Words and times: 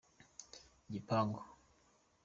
igipangu. 0.87 1.41